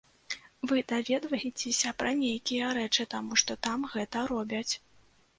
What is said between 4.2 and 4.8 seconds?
робяць.